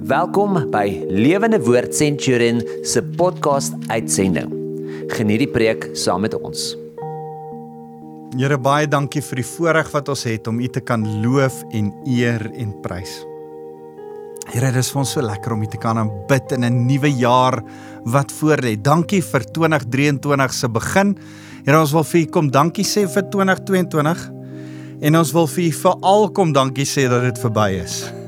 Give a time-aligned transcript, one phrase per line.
[0.00, 4.48] Welkom by Lewende Woord Centurion se podcast uitsending.
[5.12, 6.70] Geniet die preek saam met ons.
[8.32, 11.90] Here baie dankie vir die voorreg wat ons het om U te kan loof en
[12.08, 13.12] eer en prys.
[14.54, 17.10] Here, dit is vir ons so lekker om U te kan aanbid in 'n nuwe
[17.20, 17.60] jaar
[18.08, 18.80] wat voorlê.
[18.80, 21.18] Dankie vir 2023 se begin.
[21.66, 24.30] Here, ons wil vir U kom dankie sê vir 2022
[25.02, 28.19] en ons wil vir U veral kom dankie sê dat dit verby is.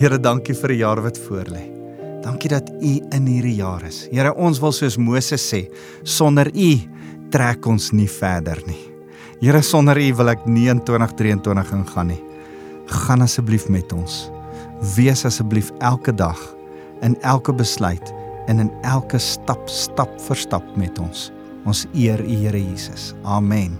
[0.00, 1.68] Here, dankie vir 'n jaar wat voorlê.
[2.22, 4.08] Dankie dat U in hierdie jaar is.
[4.10, 5.68] Here, ons wil soos Moses sê,
[6.02, 6.80] sonder U
[7.30, 8.92] trek ons nie verder nie.
[9.40, 12.22] Here, sonder U wil ek nie in 2023 ingaan nie.
[12.86, 14.30] Gaan asseblief met ons.
[14.96, 16.56] Wees asseblief elke dag
[17.02, 18.12] in elke besluit
[18.48, 21.32] en in elke stap stap vir stap met ons.
[21.66, 23.14] Ons eer U Here Jesus.
[23.22, 23.76] Amen.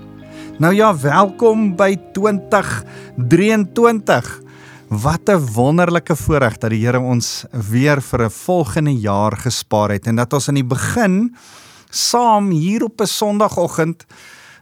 [0.59, 4.50] Nou ja, welkom by 2023.
[4.91, 10.06] Wat 'n wonderlike voorreg dat die Here ons weer vir 'n volgende jaar gespaar het
[10.06, 11.37] en dat ons aan die begin
[11.91, 14.05] saam hier op 'n Sondagoggend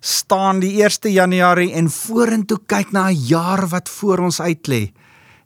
[0.01, 4.93] staan die 1 Januarie en vorentoe kyk na 'n jaar wat voor ons uitlê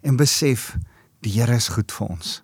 [0.03, 0.77] en besef
[1.21, 2.43] die Here is goed vir ons.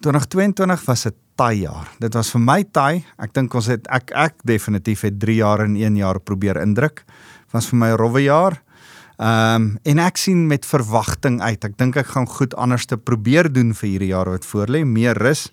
[0.00, 1.88] 2022 was 'n taai jaar.
[1.98, 3.04] Dit was vir my taai.
[3.18, 7.04] Ek dink ons het ek ek definitief het 3 jaar in 1 jaar probeer indruk.
[7.50, 8.62] Was vir my 'n rowwe jaar.
[9.20, 11.64] Ehm um, en ek sien met verwagting uit.
[11.66, 14.80] Ek dink ek gaan goed anders te probeer doen vir hierdie jaar wat voorlê.
[14.88, 15.50] Meer rus,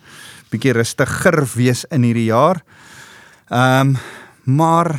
[0.53, 2.63] bietjie rustiger wees in hierdie jaar.
[3.51, 3.97] Ehm um,
[4.47, 4.93] maar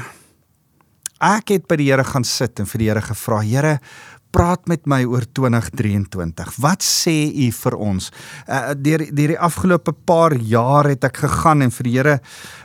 [1.25, 3.79] ek het by die Here gaan sit en vir die Here gevra, Here,
[4.35, 6.53] praat met my oor 2023.
[6.61, 8.11] Wat sê u vir ons?
[8.47, 12.17] Uh deur deur die afgelope paar jaar het ek gegaan en vir die Here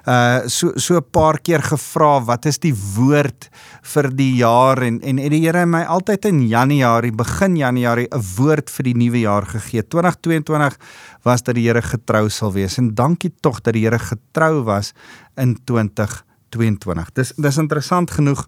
[0.05, 3.49] uh so so 'n paar keer gevra, wat is die woord
[3.81, 8.23] vir die jaar en en het die Here my altyd in Januarie, begin Januarie 'n
[8.37, 9.81] woord vir die nuwe jaar gegee.
[9.81, 10.77] 2022
[11.23, 14.93] was dat die Here getrou sal wees en dankie tog dat die Here getrou was
[15.37, 17.13] in 2022.
[17.13, 18.47] Dis dis interessant genoeg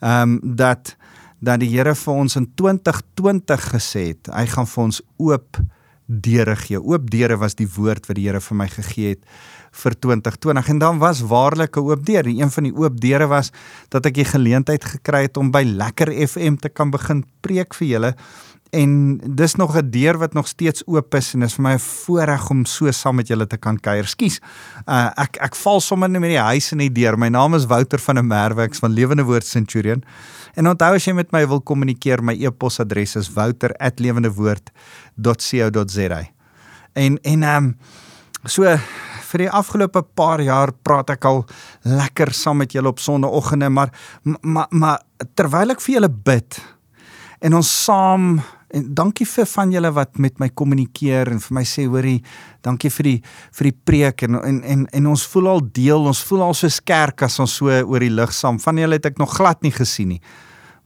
[0.00, 0.96] ehm um, dat
[1.40, 5.60] dat die Here vir ons in 2020 gesê het, hy gaan vir ons oop
[6.08, 6.80] deure gee.
[6.80, 9.24] Oop deure was die woord wat die Here vir my gegee het
[9.78, 12.26] vir 2020 en dan was waarlik 'n oop deur.
[12.26, 13.52] Een van die oop deure was
[13.90, 17.88] dat ek die geleentheid gekry het om by Lekker FM te kan begin preek vir
[17.88, 18.14] julle
[18.70, 21.72] en dis nog 'n deur wat nog steeds oop is en dit is vir my
[21.72, 24.06] 'n voorreg om so saam met julle te kan kuier.
[24.06, 24.40] Skus.
[24.86, 27.18] Uh, ek ek val sommer net met die huis in die deur.
[27.18, 30.04] My naam is Wouter van der Merwe, ek's van Lewende Woord Centurion.
[30.58, 36.22] En onthou as jy met my wil kommunikeer, my e-posadres is wouter@lewendewoord.co.za.
[36.92, 37.76] En en ehm um,
[38.44, 38.78] so
[39.28, 41.44] vir die afgelope paar jaar praat ek al
[41.84, 43.90] lekker saam met julle op sonnaandoggende, maar
[44.22, 45.02] maar maar
[45.34, 46.60] terwyl ek vir julle bid
[47.40, 51.62] en ons saam en dankie vir van julle wat met my kommunikeer en vir my
[51.68, 52.18] sê hoorie
[52.66, 53.20] dankie vir die
[53.58, 56.68] vir die preek en en en, en ons voel al deel ons voel al so
[56.72, 59.72] skerk as ons so oor die lig saam van julle het ek nog glad nie
[59.72, 60.20] gesien nie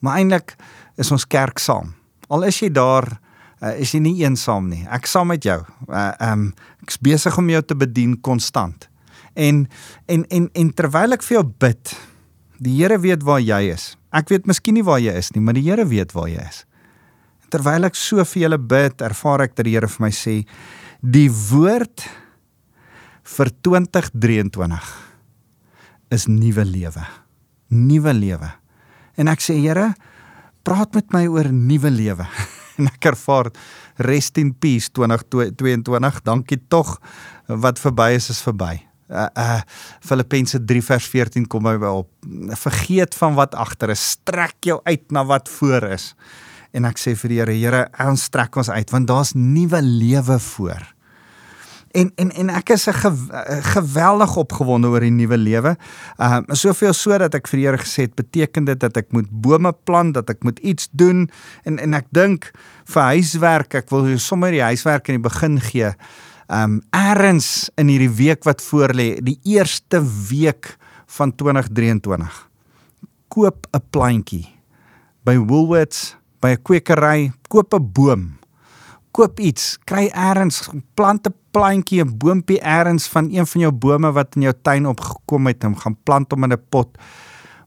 [0.03, 0.57] Maar eintlik
[1.01, 1.95] is ons kerk saam.
[2.33, 3.07] Al is jy daar,
[3.63, 4.83] uh, is jy nie eensaam nie.
[4.91, 5.61] Ek saam met jou.
[5.89, 6.49] Uh um
[6.83, 8.89] ek's besig om jou te bedien konstant.
[9.39, 9.67] En
[10.11, 11.95] en en en terwyl ek vir jou bid,
[12.63, 13.93] die Here weet waar jy is.
[14.13, 16.65] Ek weet miskien nie waar jy is nie, maar die Here weet waar jy is.
[17.53, 20.43] Terwyl ek so vir julle bid, ervaar ek dat die Here vir my sê
[21.03, 22.05] die woord
[23.37, 24.91] vir 2023
[26.13, 27.07] is nuwe lewe.
[27.73, 28.51] Nuwe lewe.
[29.21, 29.93] En ek sê Here,
[30.65, 32.27] praat met my oor nuwe lewe.
[32.79, 33.51] en ek ervaar
[34.03, 36.23] rest in peace 2022.
[36.25, 36.97] Dankie tog
[37.47, 38.79] wat verby is is verby.
[39.13, 39.61] Uh uh
[40.01, 42.09] Filippense 3 vers 14 kom by op.
[42.57, 46.13] Vergeet van wat agter is, strek jou uit na wat voor is.
[46.73, 50.39] En ek sê vir die Here, Here, ons strek ons uit want daar's nuwe lewe
[50.41, 50.89] voor.
[51.93, 53.17] En en en ek is 'n gew
[53.75, 55.77] geweldig opgewonde oor die nuwe lewe.
[56.17, 59.13] Ehm uh, soveel so dat ek vir die Here gesê het, beteken dit dat ek
[59.13, 61.31] moet bome plant, dat ek moet iets doen
[61.63, 62.51] en en ek dink
[62.85, 65.93] vir huiswerk, ek wil sommer die huiswerk in die begin gee.
[66.49, 70.77] Ehm um, eers in hierdie week wat voorlê, die eerste week
[71.07, 72.49] van 2023.
[73.29, 74.49] Koop 'n plantjie
[75.25, 78.42] by Woolworths, by 'n kwekery, koop 'n boom
[79.13, 84.13] koop iets, kry eers plant 'n plantjie, 'n boontjie eers van een van jou bome
[84.13, 86.99] wat in jou tuin opgekom het, en gaan plant hom in 'n pot.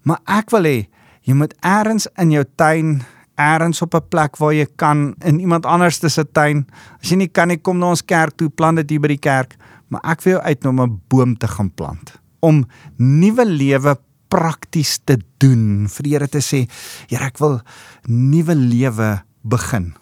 [0.04, 0.88] Maar ek wil hê
[1.22, 3.04] jy moet eers in jou tuin
[3.38, 6.68] eers op 'n plek waar jy kan in iemand anders se tuin.
[7.02, 9.18] As jy nie kan nie, kom na ons kerk toe, plant dit hier by die
[9.18, 9.56] kerk,
[9.90, 12.22] maar ek wil jou uitnooi om 'n boom te gaan plant.
[12.40, 12.66] Om
[12.98, 15.88] nuwe lewe prakties te doen.
[15.90, 16.68] Vir die Here te sê,
[17.08, 17.62] Here, ek wil
[18.08, 19.96] nuwe lewe begin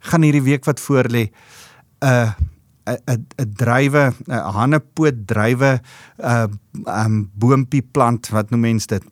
[0.00, 1.30] gaan hierdie week wat voor lê
[2.00, 2.34] 'n
[2.90, 5.80] 'n 'n drywe, 'n hanepoot drywe
[6.18, 6.46] uh
[6.86, 9.04] um boontjie plant, wat noem mense dit?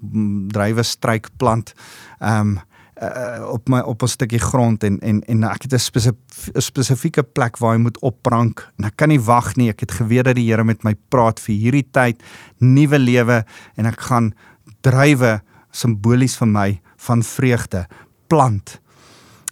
[0.49, 1.75] Drywe struik plant.
[2.21, 2.59] Um
[3.03, 7.23] uh, op my op 'n stukkie grond en en en ek het 'n spesifieke spesifieke
[7.23, 10.35] plek waar hy moet opprank en ek kan nie wag nie ek het geweet dat
[10.35, 12.23] die Here met my praat vir hierdie tyd
[12.59, 13.45] nuwe lewe
[13.77, 14.35] en ek gaan
[14.81, 15.41] drywe
[15.71, 17.87] simbolies vir my van vreugde
[18.27, 18.81] plant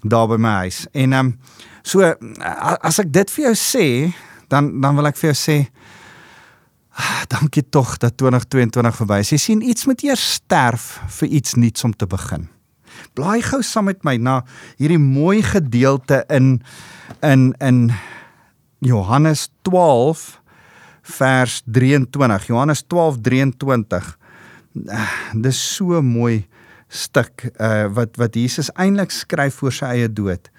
[0.03, 1.37] daar by my huis en ehm um,
[1.87, 2.03] so
[2.83, 3.87] as ek dit vir jou sê
[4.51, 5.59] dan dan wil ek vir jou sê
[6.97, 11.55] ah, dankie tog dat 2022 verby is jy sien iets moet eers sterf vir iets
[11.55, 12.49] nuuts om te begin
[13.17, 14.41] Blaai gou saam met my na
[14.81, 16.61] hierdie mooi gedeelte in
[17.25, 17.93] in in
[18.85, 20.41] Johannes 12
[21.17, 22.47] vers 23.
[22.47, 24.17] Johannes 12:23.
[24.87, 26.47] Uh, dis so mooi
[26.89, 30.51] stuk uh, wat wat Jesus eintlik skryf voor sy eie dood.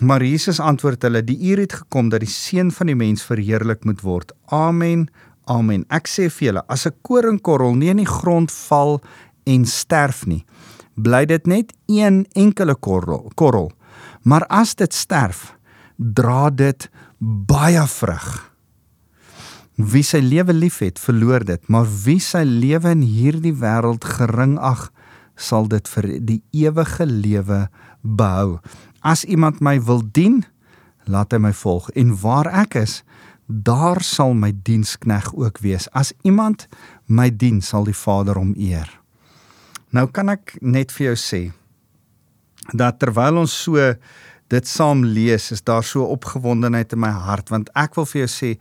[0.00, 3.84] Maar Jesus antwoord hulle: "Die uur het gekom dat die seun van die mens verheerlik
[3.84, 5.08] moet word." Amen.
[5.44, 5.84] Amen.
[5.90, 9.00] Ek sê vir julle, as 'n koringkorrel nie in die grond val
[9.44, 10.44] en sterf nie,
[10.94, 13.72] bly dit net een enkele korrel korrel.
[14.22, 15.56] Maar as dit sterf,
[15.96, 18.50] dra dit baie vrug.
[19.76, 24.90] Wie sy lewe liefhet, verloor dit, maar wie sy lewe in hierdie wêreld gering ag,
[25.40, 27.64] sal dit vir die ewige lewe
[28.02, 28.58] behou.
[29.00, 30.42] As iemand my wil dien,
[31.08, 33.00] laat hy my volg en waar ek is,
[33.50, 35.88] daar sal my dienskneg ook wees.
[35.96, 36.68] As iemand
[37.06, 38.88] my dien, sal die Vader hom eer.
[39.90, 41.42] Nou kan ek net vir jou sê
[42.76, 43.80] dat terwyl ons so
[44.50, 48.30] dit saam lees, is daar so opgewondenheid in my hart want ek wil vir jou
[48.30, 48.52] sê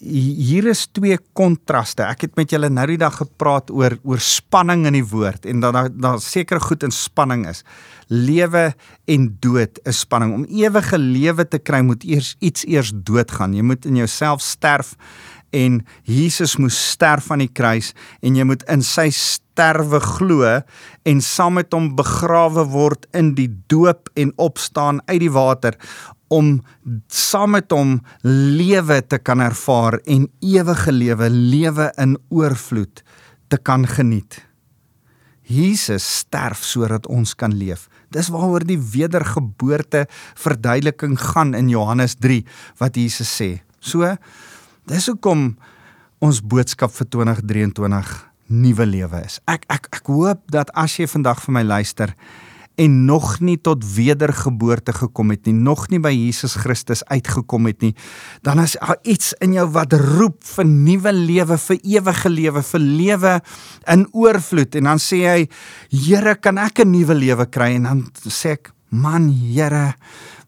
[0.00, 2.04] hier is twee kontraste.
[2.06, 5.62] Ek het met julle nou die dag gepraat oor oor spanning in die woord en
[5.64, 7.62] dat daar daar seker goed in spanning is.
[8.08, 8.70] Lewe
[9.10, 10.34] en dood is spanning.
[10.34, 13.54] Om ewige lewe te kry moet eers iets eers doodgaan.
[13.54, 14.94] Jy moet in jouself sterf
[15.54, 20.44] en Jesus moes sterf aan die kruis en jy moet in sy sterwe glo
[21.06, 25.78] en saam met hom begrawe word in die doop en opstaan uit die water
[26.32, 26.58] om
[27.12, 33.02] saam met hom lewe te kan ervaar en ewige lewe, lewe in oorvloed
[33.48, 34.40] te kan geniet.
[35.46, 37.86] Jesus sterf sodat ons kan leef.
[38.10, 42.42] Dis waaroor die wedergeboorte verduideliking gaan in Johannes 3
[42.82, 43.60] wat Jesus sê.
[43.78, 44.16] So
[44.86, 45.56] Dis hoekom
[46.22, 48.10] ons boodskap vir 2023
[48.54, 49.40] nuwe lewe is.
[49.50, 52.12] Ek ek ek hoop dat as jy vandag vir my luister
[52.78, 57.82] en nog nie tot wedergeboorte gekom het nie, nog nie by Jesus Christus uitgekom het
[57.82, 57.94] nie,
[58.46, 62.84] dan is daar iets in jou wat roep vir nuwe lewe, vir ewige lewe, vir
[62.84, 63.34] lewe
[63.96, 65.48] in oorvloed en dan sê hy,
[65.90, 67.74] Here, kan ek 'n nuwe lewe kry?
[67.74, 69.96] En dan sê ek, man, Here,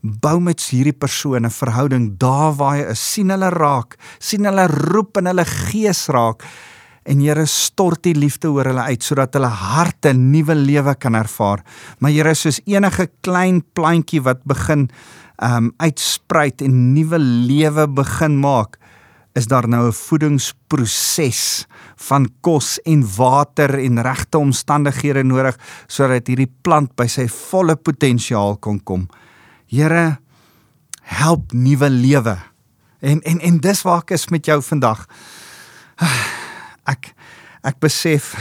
[0.01, 3.13] bou met hierdie persone 'n verhouding daar waar hy is.
[3.13, 6.43] sien hulle raak, sien hulle roep in hulle gees raak
[7.09, 11.65] en Here stort die liefde oor hulle uit sodat hulle harte nuwe lewe kan ervaar.
[11.99, 14.89] Maar Here soos enige klein plantjie wat begin
[15.43, 18.77] um uitspruit en nuwe lewe begin maak,
[19.35, 21.67] is daar nou 'n voedingsproses
[21.97, 25.57] van kos en water en regte omstandighede nodig
[25.87, 29.09] sodat hierdie plant by sy volle potensiaal kan kom.
[29.69, 30.19] Here
[31.05, 32.37] help nuwe lewe.
[33.01, 35.05] En en en dis waar ek is met jou vandag.
[36.89, 37.13] Ek
[37.69, 38.33] ek besef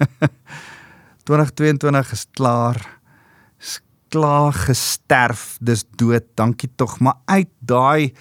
[1.28, 2.80] 2022 is klaar.
[3.60, 5.58] Is klaar gesterf.
[5.60, 6.24] Dis dood.
[6.40, 8.14] Dankie tog, maar uit daai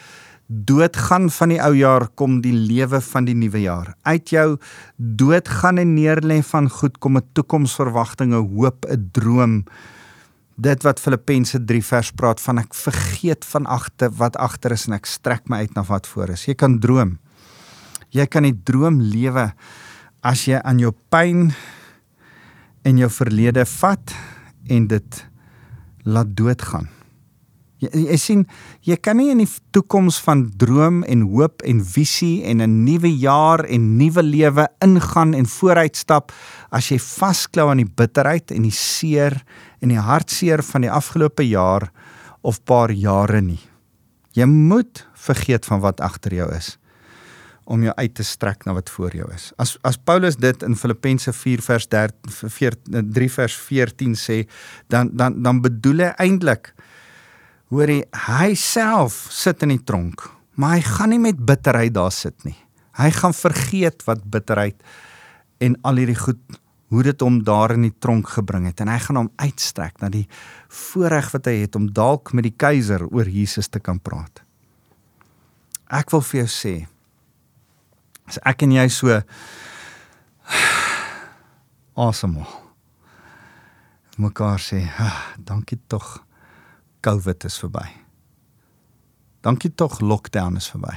[0.51, 3.93] doodgaan van die ou jaar kom die lewe van die nuwe jaar.
[4.03, 4.57] Uit jou
[4.97, 9.63] doodgaan en neerlê van goed kom 'n toekomsverwagting, 'n hoop, 'n droom
[10.61, 14.97] dit wat Filippense 3 vers praat van ek vergeet van agter wat agter is en
[14.99, 16.45] ek strek my uit na wat voor is.
[16.45, 17.17] Jy kan droom.
[18.13, 19.49] Jy kan die droom lewe
[20.21, 21.49] as jy aan jou pyn
[22.85, 24.15] en jou verlede vat
[24.69, 25.21] en dit
[26.05, 26.89] laat doodgaan.
[27.81, 28.41] Jy, jy sien,
[28.85, 33.09] jy kan nie in die toekoms van droom en hoop en visie en 'n nuwe
[33.09, 36.31] jaar en nuwe lewe ingaan en vooruitstap
[36.69, 39.41] as jy vasklou aan die bitterheid en die seer
[39.81, 41.89] en die hartseer van die afgelope jaar
[42.41, 43.59] of paar jare nie.
[44.38, 46.77] Jy moet vergeet van wat agter jou is
[47.71, 49.51] om jou uit te strek na wat voor jou is.
[49.61, 54.41] As as Paulus dit in Filippense 4 vers 13 3 vers 14 sê,
[54.91, 56.73] dan dan dan bedoel hy eintlik
[57.71, 60.25] hoor hy hy self sit in die tronk,
[60.59, 62.57] maar hy gaan nie met bitterheid daar sit nie.
[63.00, 64.81] Hy gaan vergeet wat bitterheid
[65.63, 66.41] en al hierdie goed
[66.91, 70.12] hoe dit hom daar in die tronk gebring het en hy gaan hom uitstrek na
[70.12, 70.27] die
[70.67, 74.43] voorreg wat hy het om dalk met die keiser oor Jesus te kan praat.
[75.91, 76.75] Ek wil vir jou sê
[78.27, 79.21] as ek en jy so.
[82.01, 82.45] Awesome
[84.21, 86.21] mekaar sê, ah, "Dankie tog
[87.01, 87.88] COVID is verby.
[89.41, 90.93] Dankie tog lockdown is verby.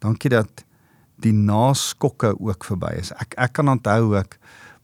[0.00, 0.64] Dankie dat
[1.22, 3.12] die naskokke ook verby is.
[3.22, 4.38] Ek ek kan onthou ek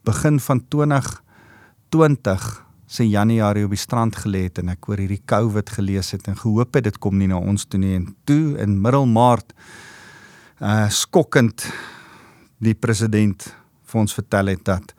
[0.06, 2.48] begin van 2020
[2.88, 6.38] se Januarie op die strand gelê het en ek oor hierdie COVID gelees het en
[6.38, 9.52] gehoop het dit kom nie na ons toe nie en toe in middel Maart
[10.64, 11.68] uh skokkend
[12.64, 13.54] die president
[13.88, 14.94] vir ons vertel het dat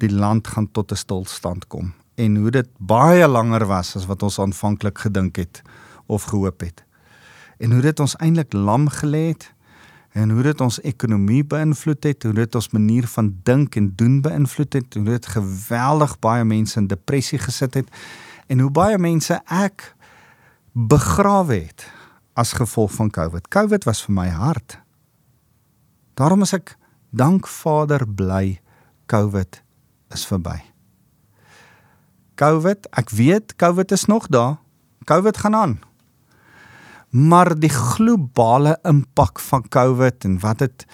[0.00, 4.22] die land gaan tot 'n stilstand kom en hoe dit baie langer was as wat
[4.22, 5.62] ons aanvanklik gedink het
[6.06, 6.84] of gehoop het.
[7.58, 9.50] En hoe dit ons eintlik lam gelê het
[10.16, 14.20] en hoe dit ons ekonomie beïnvloed het, hoe dit ons manier van dink en doen
[14.24, 17.90] beïnvloed het, hoe dit geweldig baie mense in depressie gesit het
[18.48, 19.90] en hoe baie mense ek
[20.72, 21.84] begrawe het
[22.36, 23.48] as gevolg van COVID.
[23.52, 24.78] COVID was vir my hard.
[26.16, 26.76] Daarom is ek
[27.12, 28.60] dank Vader bly
[29.12, 29.60] COVID
[30.16, 30.58] is verby.
[32.40, 34.56] COVID, ek weet COVID is nog daar.
[35.04, 35.76] COVID gaan aan.
[37.16, 40.86] Maar die globale impak van COVID en wat dit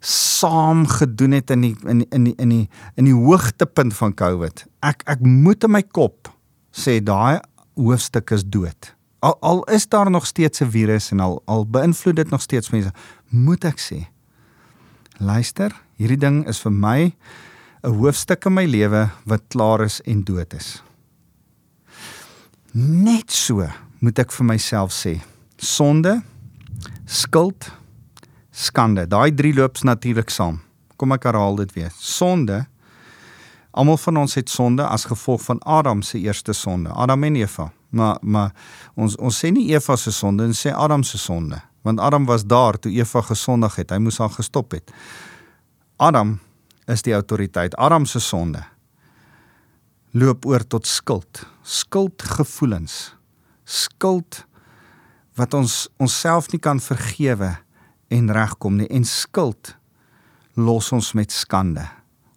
[0.00, 4.64] saam gedoen het in die in in die in die in die hoogtepunt van COVID.
[4.80, 6.32] Ek ek moet in my kop
[6.72, 7.40] sê daai
[7.76, 8.94] hoofstuk is dood.
[9.20, 12.70] Al al is daar nog steeds 'n virus en al al beïnvloed dit nog steeds
[12.70, 12.92] mense,
[13.28, 14.08] moet ek sê.
[15.18, 17.14] Luister, hierdie ding is vir my
[17.84, 20.82] 'n hoofstuk in my lewe wat klaar is en dood is.
[22.72, 23.66] Net so
[24.00, 25.20] moet ek vir myself sê.
[25.60, 26.22] Sonde,
[27.04, 27.66] skuld,
[28.50, 29.04] skande.
[29.06, 30.62] Daai drie loops natuurlik saam.
[30.96, 31.92] Kom ek herhaal dit weer.
[32.00, 32.62] Sonde.
[33.76, 37.68] Almal van ons het sonde as gevolg van Adam se eerste sonde, Adam en Eva.
[37.90, 38.54] Maar maar
[38.94, 42.46] ons ons sê nie Eva se sonde, ons sê Adam se sonde, want Adam was
[42.46, 43.92] daar toe Eva gesondig het.
[43.92, 44.90] Hy moes haar gestop het.
[45.96, 46.38] Adam
[46.86, 47.76] is die autoriteit.
[47.76, 48.64] Adam se sonde
[50.10, 53.14] loop oor tot skuld, skuldgevoelens.
[53.64, 54.46] Skuld
[55.34, 57.56] wat ons onsself nie kan vergewe
[58.10, 59.76] en regkom nie en skuld
[60.58, 61.84] los ons met skande.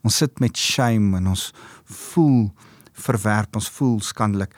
[0.04, 1.50] Ons sit met shame en ons
[2.12, 2.52] voel
[2.94, 4.54] verwerp, ons voel skandelik.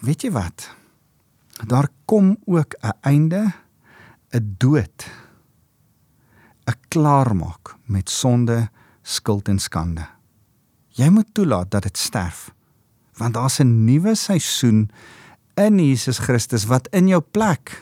[0.00, 0.70] Weet jy wat?
[1.66, 3.52] Daar kom ook 'n einde,
[4.32, 5.06] 'n dood,
[6.66, 8.70] 'n klaarmaak met sonde
[9.02, 10.06] skuld en skande.
[10.88, 12.50] Jy moet toelaat dat dit sterf.
[13.16, 14.90] Want daar's 'n nuwe seisoen
[15.58, 17.74] in Jesus Christus wat in jou plek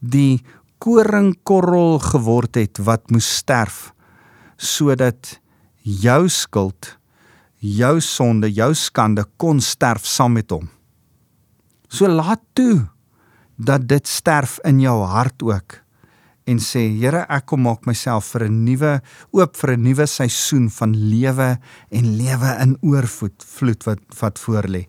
[0.00, 0.44] die
[0.82, 3.90] koringkorrel geword het wat moes sterf
[4.56, 5.38] sodat
[5.82, 6.96] jou skuld,
[7.60, 10.68] jou sonde, jou skande kon sterf saam met hom.
[11.88, 12.86] So laat toe
[13.56, 15.80] dat dit sterf in jou hart ook
[16.46, 19.00] en sê Here ek kom maak myself vir 'n nuwe
[19.32, 21.58] oop vir 'n nuwe seisoen van lewe
[21.90, 24.86] en lewe in oorvloed vloed wat wat voorlê.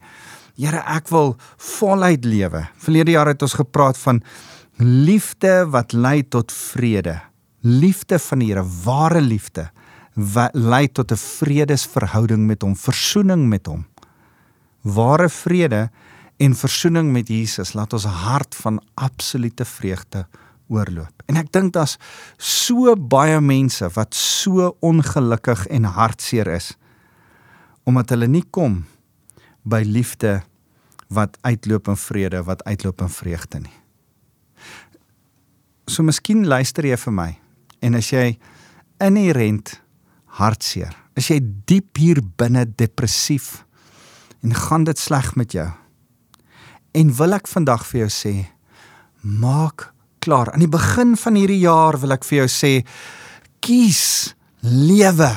[0.57, 2.63] Here ek wil voluit lewe.
[2.81, 4.23] Verlede jaar het ons gepraat van
[4.81, 7.19] liefde wat lei tot vrede.
[7.61, 9.69] Liefde van die Here, ware liefde
[10.17, 13.85] wat lei tot 'n vredesverhouding met hom, versoening met hom.
[14.81, 15.89] Ware vrede
[16.37, 20.25] en versoening met Jesus laat ons hart van absolute vreugde
[20.67, 21.23] oorloop.
[21.27, 21.97] En ek dink daar's
[22.37, 26.77] so baie mense wat so ongelukkig en hartseer is
[27.83, 28.85] omdat hulle nie kom
[29.67, 30.41] by liefde
[31.13, 33.75] wat uitloop in vrede, wat uitloop in vreugde nie.
[35.87, 37.29] So miskien luister jy vir my
[37.85, 38.33] en as jy
[39.03, 39.77] inherent
[40.39, 43.63] hartseer, as jy diep hier binne depressief
[44.43, 45.67] en gaan dit sleg met jou.
[46.97, 48.33] En wil ek vandag vir jou sê,
[49.21, 49.89] maak
[50.23, 50.51] klaar.
[50.51, 52.71] Aan die begin van hierdie jaar wil ek vir jou sê
[53.63, 55.31] kies lewe.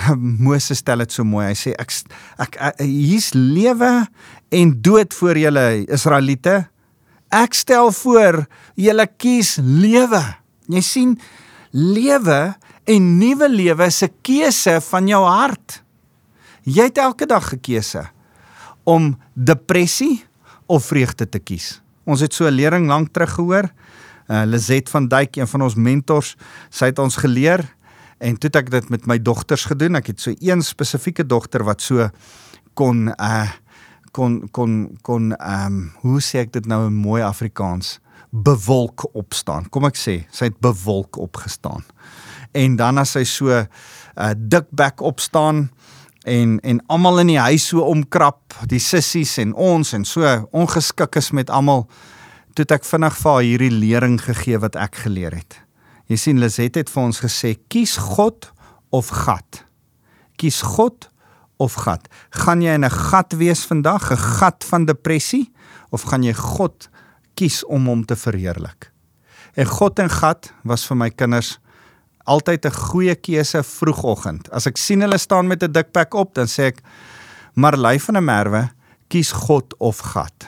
[0.46, 1.48] Moses stel dit so mooi.
[1.50, 1.92] Hy sê ek
[2.40, 3.90] ek, ek hier's lewe
[4.54, 6.56] en dood vir julle Israeliete.
[7.30, 8.44] Ek stel voor
[8.78, 10.22] julle kies lewe.
[10.70, 11.12] Jy sien
[11.70, 12.40] lewe
[12.90, 15.80] en nuwe lewe se keuse van jou hart.
[16.66, 18.08] Jy het elke dag 'n keuse
[18.84, 20.24] om depressie
[20.66, 21.80] of vreugde te kies.
[22.04, 23.70] Ons het so 'n lering lank terug gehoor
[24.30, 26.34] uh, Lizet van Duyk, een van ons mentors,
[26.70, 27.64] sy het ons geleer
[28.20, 29.98] en toe het ek dit met my dogters gedoen.
[30.00, 32.08] Ek het so een spesifieke dogter wat so
[32.78, 33.48] kon uh
[34.10, 37.98] kon kon kon ehm um, hoe sê ek dit nou in mooi Afrikaans
[38.30, 39.68] bewolk opstaan.
[39.70, 41.84] Kom ek sê, sy het bewolk opgestaan.
[42.54, 43.64] En dan as sy so uh,
[44.34, 45.68] dik bek opstaan
[46.26, 51.16] en en almal in die huis so omkrap, die sissies en ons en so ongeskik
[51.16, 51.86] is met almal
[52.58, 55.60] toe ek vinnig vir haar hierdie lering gegee wat ek geleer het.
[56.10, 58.50] Jy sien Liset het vir ons gesê kies God
[58.90, 59.62] of gat.
[60.40, 61.06] Kies God
[61.62, 62.08] of gat.
[62.34, 65.52] Gaan jy in 'n gat wees vandag, 'n gat van depressie
[65.90, 66.88] of gaan jy God
[67.36, 68.90] kies om hom te verheerlik?
[69.54, 71.58] En God en gat was vir my kinders
[72.24, 74.50] altyd 'n goeie keuse vroegoggend.
[74.50, 76.82] As ek sien hulle staan met 'n dikpak op, dan sê ek
[77.54, 78.70] Marley van der Merwe,
[79.08, 80.46] kies God of gat.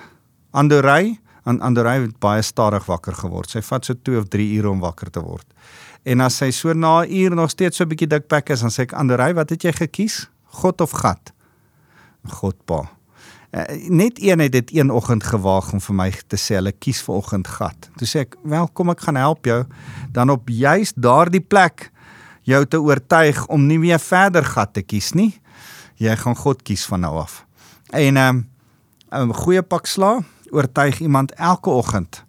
[0.52, 3.50] Andorey, aan Andorey het baie stadig wakker geword.
[3.50, 5.46] Sy vat so 2 of 3 ure om wakker te word.
[6.02, 8.70] En as sy so na 'n uur nog steeds so 'n bietjie dikpak is, dan
[8.70, 10.28] sê ek Andorey, wat het jy gekies?
[10.44, 11.32] God of gat?
[12.26, 12.90] God pa.
[13.52, 17.02] Uh, net een het dit een oggend gewaag om vir my te sê hulle kies
[17.02, 17.90] vir oggend gat.
[17.96, 19.64] Toe sê ek, "Wel, kom ek gaan help jou
[20.12, 21.90] dan op juist daardie plek
[22.42, 25.40] jou te oortuig om nie meer verder gat te kies nie.
[25.96, 27.44] Jy gaan God kies van nou af."
[27.90, 28.36] En ehm,
[29.12, 32.24] 'n um, goeie pak sla oortuig iemand elke oggend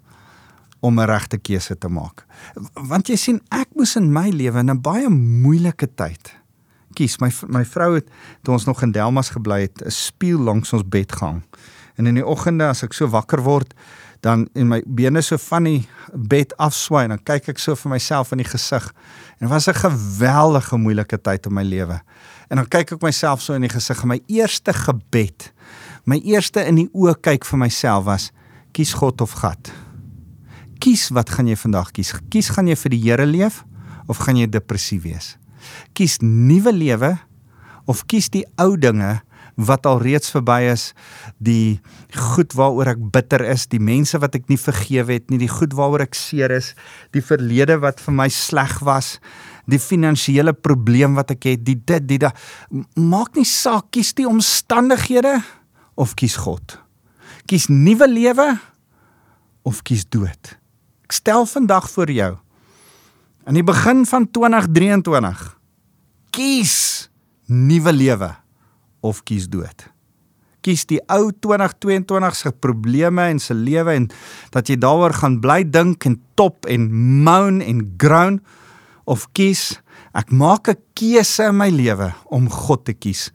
[0.80, 2.26] om 'n regte keuse te maak.
[2.74, 6.44] Want jy sien, ek moes in my lewe in 'n baie moeilike tyd
[6.94, 7.18] kies.
[7.22, 8.10] My my vrou het
[8.44, 11.44] toe ons nog in Delmas gebly het, 'n spieël langs ons bed gehang.
[11.96, 13.74] En in die oggende as ek so wakker word,
[14.22, 18.32] dan in my bene so van die bed afswaai, dan kyk ek so vir myself
[18.32, 18.94] in die gesig.
[19.40, 22.02] En dit was 'n geweldige moeilike tyd in my lewe.
[22.50, 25.52] En dan kyk ek myself so in die gesig en my eerste gebed,
[26.06, 28.32] my eerste in die oë kyk vir myself was:
[28.74, 29.72] kies God of gat.
[30.84, 32.12] Kies wat gaan jy vandag kies?
[32.30, 33.64] Kies gaan jy vir die Here leef
[34.08, 35.38] of gaan jy depressief wees?
[35.98, 37.14] kies nuwe lewe
[37.90, 39.20] of kies die ou dinge
[39.54, 40.88] wat al reeds verby is,
[41.38, 41.78] die
[42.34, 45.76] goed waaroor ek bitter is, die mense wat ek nie vergewe het nie, die goed
[45.78, 46.72] waaroor ek seer is,
[47.14, 49.20] die verlede wat vir my sleg was,
[49.70, 52.32] die finansiële probleem wat ek het, die dit, die da
[52.98, 55.38] maak nie saak kies die omstandighede
[55.96, 56.78] of kies God.
[57.46, 58.50] Kies nuwe lewe
[59.64, 60.56] of kies dood.
[61.04, 62.34] Ek stel vandag vir jou
[63.44, 65.44] aan die begin van 2023
[66.34, 66.76] kies
[67.52, 68.32] nuwe lewe
[69.04, 69.90] of kies dood.
[70.64, 74.08] Kies die ou 2022 se probleme en se lewe en
[74.56, 76.88] dat jy daaroor gaan bly dink en top en
[77.26, 78.40] moan en groan
[79.04, 79.74] of kies
[80.16, 83.32] ek maak 'n keuse in my lewe om God te kies.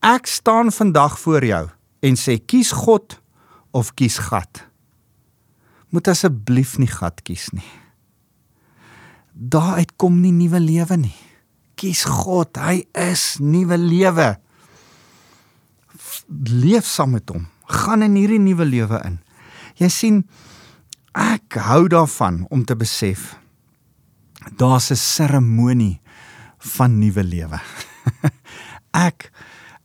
[0.00, 1.68] Ek staan vandag voor jou
[2.04, 3.16] en sê kies God
[3.72, 4.64] of kies gat.
[5.90, 7.66] Moet asseblief nie gat kies nie.
[9.32, 11.16] Daar uitkom nie nuwe lewe nie
[11.78, 12.56] kies God.
[12.58, 14.34] Hy is nuwe lewe.
[16.48, 17.46] Leef saam met hom.
[17.70, 19.18] Gaan in hierdie nuwe lewe in.
[19.80, 20.20] Jy sien
[21.18, 23.34] ek hou daarvan om te besef
[24.58, 26.00] daar's 'n seremonie
[26.76, 27.58] van nuwe lewe.
[29.08, 29.30] ek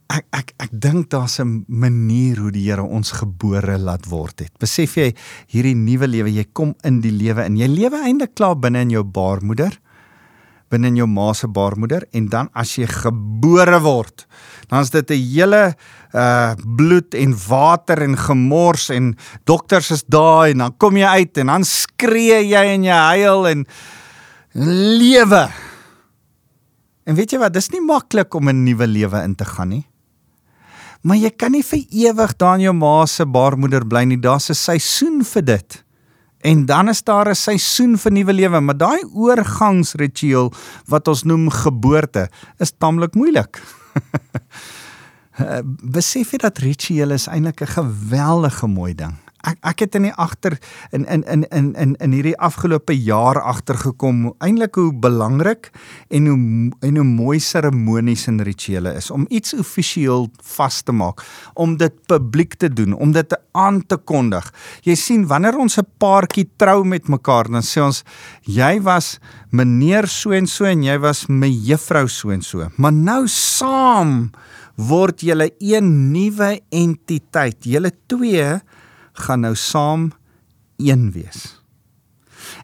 [0.09, 4.53] ek ek ek dink daar's 'n manier hoe die Here ons gebore laat word het.
[4.59, 5.13] Besef jy
[5.47, 7.57] hierdie nuwe lewe, jy kom in die lewe in.
[7.57, 9.77] Jy lewe eintlik klaar binne in jou baarmoeder
[10.69, 14.25] binne in jou ma se baarmoeder en dan as jy gebore word,
[14.69, 15.75] dan is dit 'n hele
[16.13, 21.37] uh bloed en water en gemors en dokters is daar en dan kom jy uit
[21.37, 23.65] en dan skree jy en jy huil en
[24.99, 25.49] lewe.
[27.05, 29.88] En weet jy wat, dis nie maklik om 'n nuwe lewe in te gaan nie.
[31.01, 34.19] Maar jy kan nie vir ewig daar in jou ma se baarmoeder bly nie.
[34.19, 35.83] Daar's 'n seisoen vir dit.
[36.41, 40.53] En dan is daar 'n seisoen vir nuwe lewe, maar daai oorgangsritueel
[40.87, 43.61] wat ons noem geboorte is taamlik moeilik.
[45.95, 50.15] Besef jy dat rituele is eintlik 'n geweldige mooi ding ek ek het in die
[50.17, 50.57] agter
[50.91, 55.71] in in in in in in hierdie afgelope jaar agtergekom eintlik hoe belangrik
[56.09, 61.23] en hoe en hoe mooi seremonies en rituele is om iets offisieel vas te maak,
[61.53, 64.45] om dit publiek te doen, om dit aan te kondig.
[64.83, 68.03] Jy sien wanneer ons 'n paartjie trou met mekaar, dan sê ons
[68.43, 69.19] jy was
[69.51, 72.69] meneer so en so en jy was me juffrou so en so.
[72.77, 74.31] Maar nou saam
[74.75, 77.65] word julle een nuwe entiteit.
[77.67, 78.59] Julle twee
[79.21, 80.11] gaan nou saam
[80.77, 81.59] een wees.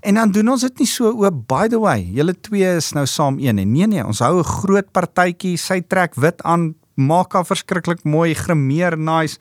[0.02, 3.06] En dan doen ons dit nie so o by the way, julle twee is nou
[3.10, 7.34] saam een en nee nee, ons hou 'n groot partytjie, sy trek wit aan, maak
[7.34, 9.38] haar verskriklik mooi, grimeer nice.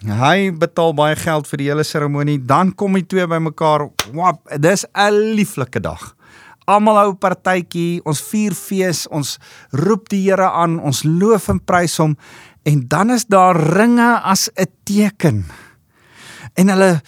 [0.00, 3.90] Hy betaal baie geld vir die hele seremonie, dan kom die twee bymekaar.
[4.14, 6.16] Wap, dis 'n lieflike dag.
[6.66, 9.38] Almal hou partytjie, ons vier fees, ons
[9.72, 12.16] roep die Here aan, ons loof en prys hom
[12.62, 15.44] en dan is daar ringe as 'n teken
[16.54, 17.00] en hulle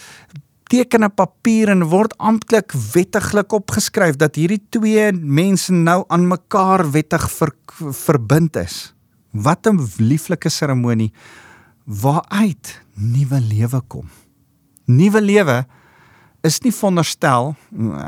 [0.72, 6.90] teken 'n papier en word amptelik wettiglik opgeskryf dat hierdie twee mense nou aan mekaar
[6.90, 7.52] wettig ver,
[8.07, 8.94] verbind is.
[9.33, 11.12] Wat 'n lieflike seremonie
[11.85, 14.09] waaruit nuwe lewe kom.
[14.87, 15.66] Nuwe lewe
[16.42, 17.55] is nie veronderstel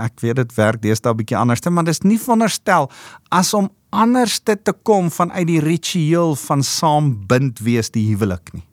[0.03, 2.91] ek weet dit werk deesdae bietjie anderste, maar dis nie veronderstel
[3.31, 8.67] as om anderste te kom vanuit die ritueel van saambind wees die huwelik nie.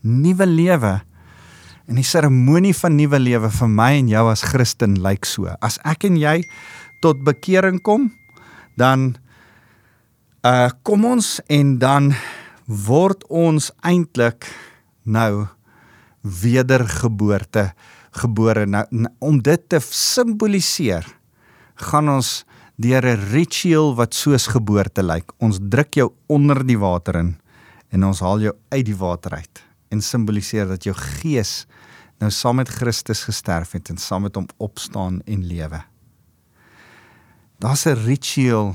[0.00, 1.00] Nuwe lewe
[1.88, 5.50] en die seremonie van nuwe lewe vir my en jou as Christen lyk so.
[5.60, 6.40] As ek en jy
[7.04, 8.10] tot bekering kom,
[8.80, 9.14] dan
[10.44, 12.12] uh kom ons en dan
[12.66, 14.48] word ons eintlik
[15.04, 15.46] nou
[16.24, 17.70] wedergeboorte
[18.20, 18.64] gebore.
[18.66, 18.84] Nou
[19.20, 21.04] om dit te simboliseer,
[21.76, 22.44] gaan ons
[22.76, 25.32] deur 'n ritueel wat soos geboorte lyk.
[25.38, 27.36] Ons druk jou onder die water in
[27.90, 31.64] en ons haal jou uit die water uit en simboliseer dat jou gees
[32.22, 35.82] nou saam met Christus gesterf het en saam met hom opstaan en lewe.
[37.58, 38.74] Daar's 'n ritueel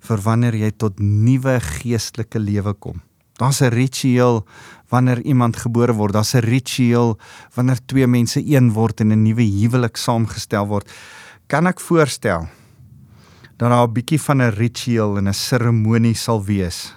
[0.00, 3.02] vir wanneer jy tot nuwe geestelike lewe kom.
[3.38, 4.46] Daar's 'n ritueel
[4.88, 6.12] wanneer iemand gebore word.
[6.12, 7.18] Daar's 'n ritueel
[7.54, 10.90] wanneer twee mense een word en 'n nuwe huwelik saamgestel word.
[11.46, 12.48] Kan ek voorstel
[13.56, 16.94] dat daar 'n bietjie van 'n ritueel en 'n seremonie sal wees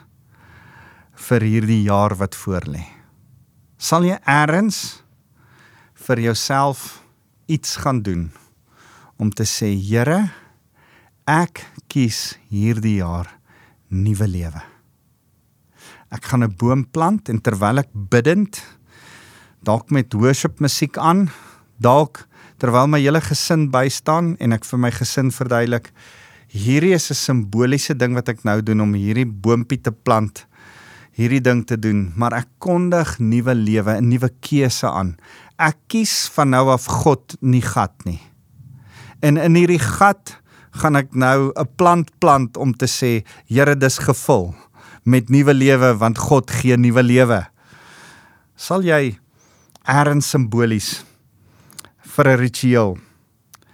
[1.13, 2.98] vir hierdie jaar wat voorlê?
[3.79, 4.99] Sal jy eers
[6.03, 6.99] vir jouself
[7.47, 8.25] iets gaan doen
[9.15, 10.33] om te sê Here,
[11.23, 13.29] ek kies hierdie jaar
[13.87, 14.59] nuwe lewe.
[16.11, 18.59] Ek gaan 'n boom plant en terwyl ek bidend
[19.63, 21.31] dalk met worship musiek aan,
[21.79, 22.27] dalk
[22.59, 25.93] terwyl my hele gesin bystaan en ek vir my gesin verduidelik
[26.51, 30.48] hierdie is 'n simboliese ding wat ek nou doen om hierdie boontjie te plant
[31.17, 35.17] hierdie ding te doen, maar ek kondig nuwe lewe, 'n nuwe keuse aan.
[35.57, 38.21] Ek kies van nou af God nie gat nie.
[39.21, 40.37] En in hierdie gat
[40.71, 44.55] gaan ek nou 'n plant plant om te sê, Here, dis gevul
[45.03, 47.47] met nuwe lewe want God gee nuwe lewe.
[48.55, 49.19] Sal jy
[49.85, 51.03] erns simbolies
[52.03, 52.97] vir 'n ritueel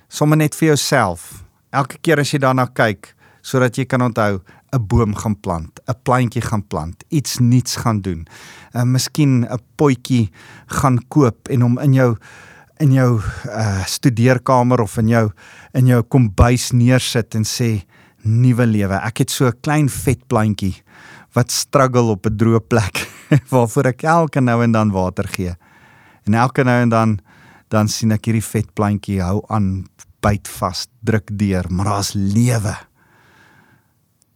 [0.07, 1.43] sommer net vir jouself
[1.73, 3.14] elke keer as jy daarna kyk
[3.45, 4.41] sodat jy kan onthou
[4.73, 8.25] 'n boom gaan plant, 'n plantjie gaan plant, iets nuuts gaan doen.
[8.73, 10.31] Uh miskien 'n potjie
[10.67, 12.17] gaan koop en hom in jou
[12.79, 15.31] in jou uh studeerkamer of in jou
[15.73, 17.85] in jou kombuis neersit en sê
[18.23, 18.95] nuwe lewe.
[18.95, 20.81] Ek het so 'n klein vet plantjie
[21.33, 23.07] wat struggle op 'n droë plek
[23.53, 25.55] waarvoor ek elke nou en dan water gee.
[26.25, 27.19] En elke nou en dan
[27.69, 29.87] dan sien ek hierdie vet plantjie hou aan
[30.21, 32.75] byt vas, druk deur, maar daar's lewe.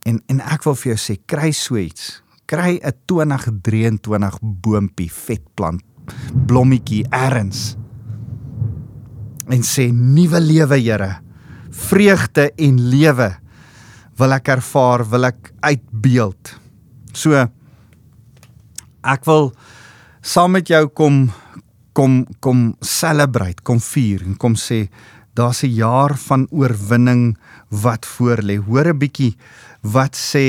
[0.07, 2.21] En en ek wil vir jou sê, kry so iets.
[2.45, 5.81] Kry 'n 2023 boontjie, vet plant,
[6.47, 7.77] blommetjie erns.
[9.47, 11.21] En sê nuwe lewe, Here.
[11.71, 13.37] Vreugde en lewe
[14.19, 16.59] wil ek ervaar, wil ek uitbeeld.
[17.13, 17.47] So
[19.03, 19.53] ek wil
[20.21, 21.31] saam met jou kom
[21.93, 24.89] kom kom celebrate, kom vier en kom sê
[25.35, 27.37] daar's 'n jaar van oorwinning
[27.69, 28.57] wat voorlê.
[28.57, 29.35] Hoor 'n bietjie
[29.81, 30.45] wat sê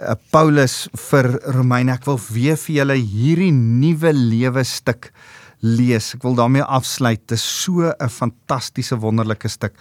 [0.00, 1.94] uh, Paulus vir Romeine.
[1.94, 5.12] Ek wil weer vir julle hierdie nuwe lewe stuk
[5.60, 6.14] lees.
[6.14, 7.20] Ek wil daarmee afsluit.
[7.26, 9.74] Dit is so 'n fantastiese wonderlike stuk.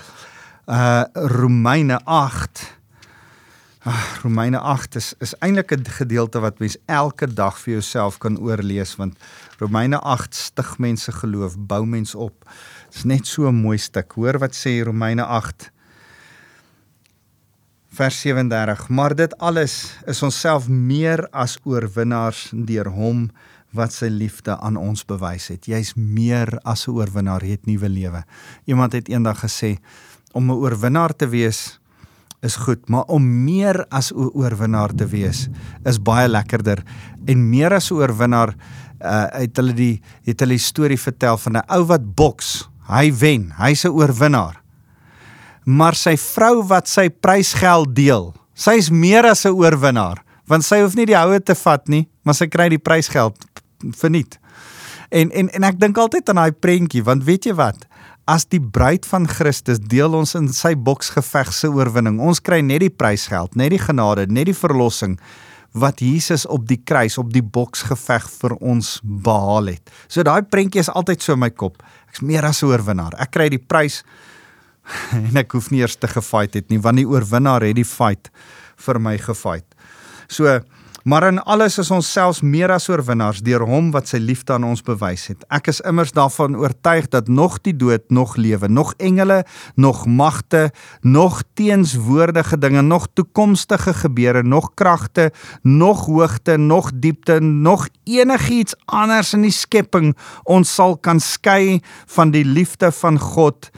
[0.68, 2.78] Uh Romeine 8
[3.88, 8.40] Ag, Romeine 8 is is eintlik 'n gedeelte wat mens elke dag vir jouself kan
[8.40, 9.16] oorlees want
[9.60, 12.44] Romeine 8 stig mense geloof, bou mense op.
[12.90, 14.12] Dit's net so 'n mooi stuk.
[14.12, 15.72] Hoor wat sê Romeine 8
[17.98, 18.90] vers 37.
[18.90, 23.28] Maar dit alles is onsself meer as oorwinnaars deur hom
[23.76, 25.68] wat sy liefde aan ons bewys het.
[25.68, 28.24] Jy's meer as 'n oorwinnaar, jy het nuwe lewe.
[28.66, 29.78] Iemand het eendag gesê
[30.34, 31.80] om 'n oorwinnaar te wees
[32.42, 35.50] is goed, maar om meer as 'n oorwinnaar te wees
[35.86, 36.84] is baie lekkerder.
[37.26, 38.56] En meer as 'n oorwinnaar
[39.02, 42.70] uh het hulle die het hulle die storie vertel van 'n ou wat boks.
[42.88, 44.67] Hy wen, hy's 'n oorwinnaar.
[45.68, 50.96] Maar sy vrou wat sy prysgeld deel, sy's meer as 'n oorwinnaar, want sy hoef
[50.96, 53.36] nie die houe te vat nie, maar sy kry die prysgeld
[53.92, 54.40] verniet.
[55.12, 57.88] En en en ek dink altyd aan daai prentjie, want weet jy wat?
[58.28, 62.20] as die bruid van Christus deel ons in sy boksgeveg se oorwinning.
[62.20, 65.16] Ons kry net die prysgeld, net die genade, net die verlossing
[65.78, 69.92] wat Jesus op die kruis op die boksgeveg vir ons behaal het.
[70.10, 71.84] So daai prentjie is altyd so in my kop.
[72.10, 73.14] Ek's meer as 'n oorwinnaar.
[73.20, 74.04] Ek kry die prys
[75.28, 78.32] en ek hoef nie eers te gefight het nie, want die oorwinnaar het die fight
[78.86, 79.68] vir my gefight.
[80.28, 80.60] So
[81.08, 84.66] Maar in alles is ons selfs meer as oorwinnaars deur hom wat sy liefde aan
[84.68, 85.46] ons bewys het.
[85.56, 89.38] Ek is immers daarvan oortuig dat nog die dood, nog lewe, nog engele,
[89.80, 90.66] nog magte,
[91.08, 95.30] nog teenswoordige dinge, nog toekomstige gebeure, nog kragte,
[95.64, 100.12] nog hoogte, nog diepte, nog enigiets anders in die skepping
[100.44, 101.80] ons sal kan skei
[102.18, 103.72] van die liefde van God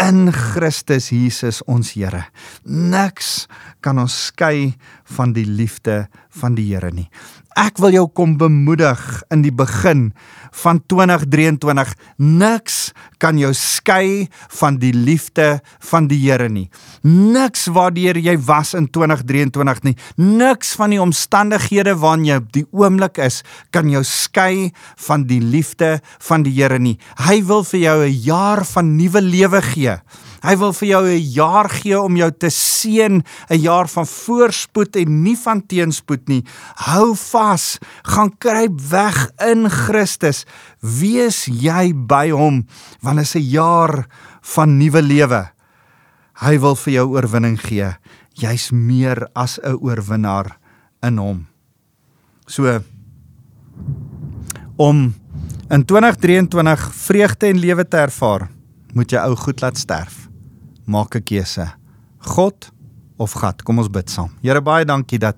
[0.00, 2.26] in Christus Jesus ons Here.
[2.64, 3.46] Niks
[3.84, 4.72] kan ons skei
[5.16, 6.04] van die liefde
[6.40, 7.08] van die Here nie.
[7.54, 8.98] Ek wil jou kom bemoedig
[9.30, 10.08] in die begin
[10.58, 11.92] van 2023.
[12.18, 12.78] Niks
[13.22, 14.26] kan jou skei
[14.58, 16.66] van die liefde van die Here nie.
[17.06, 19.94] Niks waardeur jy was in 2023 nie.
[20.18, 24.72] Niks van die omstandighede waarin jy op die oomblik is kan jou skei
[25.06, 26.98] van die liefde van die Here nie.
[27.22, 29.98] Hy wil vir jou 'n jaar van nuwe lewe gee.
[30.44, 34.96] Hy wil vir jou 'n jaar gee om jou te seën, 'n jaar van voorspoed
[34.96, 36.44] en nie van teenspoed nie.
[36.74, 40.44] Hou vas, gaan kruip weg in Christus.
[40.80, 42.66] Wees jy by hom
[43.00, 44.06] want dit is 'n jaar
[44.42, 45.50] van nuwe lewe.
[46.34, 47.96] Hy wil vir jou oorwinning gee.
[48.34, 50.58] Jy's meer as 'n oorwinnaar
[51.02, 51.46] in hom.
[52.46, 52.82] So
[54.76, 55.14] om
[55.70, 58.50] in 2023 vreugde en lewe te ervaar,
[58.92, 60.33] moet jy ou goed laat sterf
[60.86, 61.72] maak 'n keuse.
[62.18, 62.72] God
[63.16, 63.62] of gat.
[63.62, 64.30] Kom ons bid saam.
[64.42, 65.36] Here baie dankie dat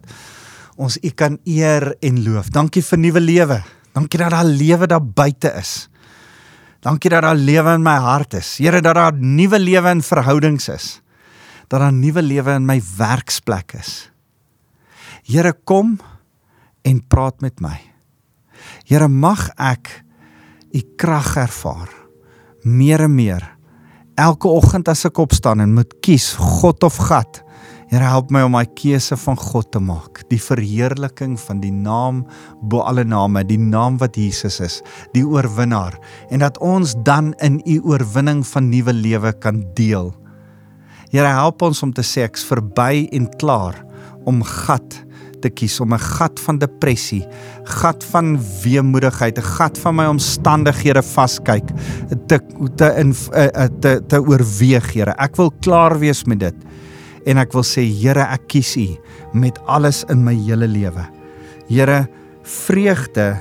[0.77, 2.51] ons U kan eer en loof.
[2.51, 3.63] Dankie vir nuwe lewe.
[3.93, 5.89] Dankie dat daar lewe daar buite is.
[6.81, 8.59] Dankie dat daar lewe in my hart is.
[8.59, 11.01] Here dat daar nuwe lewe in verhoudings is.
[11.69, 14.11] Dat daar nuwe lewe in my werksplek is.
[15.25, 15.99] Here kom
[16.83, 17.81] en praat met my.
[18.87, 20.05] Here mag ek
[20.73, 21.91] u krag ervaar
[22.63, 23.56] meer en meer
[24.17, 27.43] elke oggend as ek opstaan en moet kies God of gat.
[27.87, 32.25] Here help my om my keuse van God te maak, die verheerliking van die naam
[32.67, 34.81] bo alle name, die naam wat Jesus is,
[35.15, 35.95] die oorwinnaar
[36.35, 40.11] en dat ons dan in u oorwinning van nuwe lewe kan deel.
[41.13, 43.79] Here help ons om te sê ek's verby en klaar
[44.27, 44.99] om gat
[45.43, 47.27] te kies om 'n gat van depressie,
[47.65, 51.69] gat van weemoedigheid, 'n gat van my omstandighede vaskyk
[52.27, 52.41] te
[52.77, 55.15] te in eh, eh, te te oorweeg, Here.
[55.19, 56.55] Ek wil klaar wees met dit.
[57.27, 58.97] En ek wil sê, Here, ek kies U
[59.33, 61.07] met alles in my hele lewe.
[61.69, 62.09] Here,
[62.43, 63.37] vreugde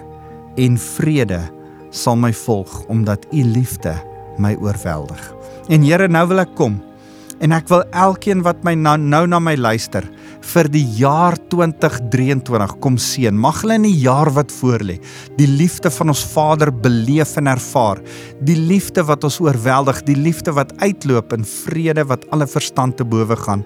[0.57, 1.39] en vrede
[1.91, 3.93] sal my volg omdat U liefde
[4.37, 5.33] my oorweldig.
[5.69, 6.81] En Here, nou wil ek kom
[7.43, 10.05] en ek wil elkeen wat my nou, nou na my luister
[10.53, 13.35] vir die jaar 2023 kom seën.
[13.35, 14.99] Mag hulle in die jaar wat voorlê,
[15.39, 18.01] die liefde van ons Vader beleef en ervaar.
[18.45, 23.07] Die liefde wat ons oorweldig, die liefde wat uitloop in vrede wat alle verstand te
[23.07, 23.65] bowe gaan,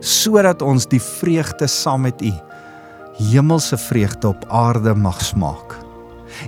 [0.00, 2.32] sodat ons die vreugde saam met U,
[3.30, 5.78] hemelse vreugde op aarde mag smaak.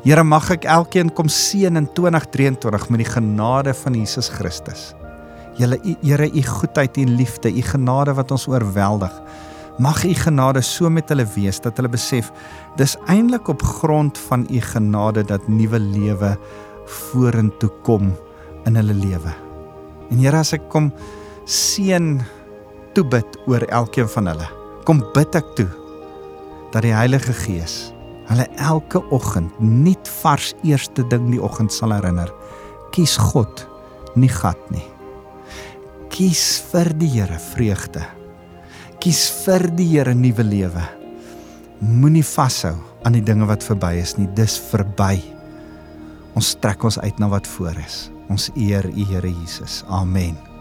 [0.03, 4.91] Here mag ek elkeen kom seën in 2023 met die genade van Jesus Christus.
[5.57, 9.13] Julle Here, u goedheid en liefde, u genade wat ons oorweldig.
[9.79, 12.31] Mag u genade so met hulle wees dat hulle besef
[12.77, 16.37] dis eintlik op grond van u genade dat nuwe lewe
[16.87, 18.13] vorentoe kom
[18.65, 19.33] in hulle lewe.
[20.11, 20.91] En Here as ek kom
[21.45, 22.17] seën
[22.97, 24.49] toe bid oor elkeen van hulle.
[24.89, 25.69] Kom bid ek toe
[26.73, 27.95] dat die Heilige Gees
[28.27, 32.33] hulle elke oggend nuut vars eerste ding die oggend sal herinner.
[32.97, 33.67] Kies God,
[34.17, 34.96] nie gat nie.
[36.17, 38.07] Kies vir die Here vreugde
[39.07, 40.83] kies vir die Here nuwe lewe.
[41.79, 42.75] Moenie vashou
[43.07, 44.27] aan die dinge wat verby is nie.
[44.35, 45.21] Dis verby.
[46.35, 48.09] Ons trek ons uit na wat voor is.
[48.33, 49.85] Ons eer U Here Jesus.
[49.87, 50.56] Amen.